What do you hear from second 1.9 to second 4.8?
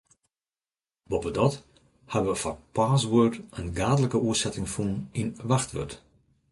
ha we foar password in gaadlike oersetting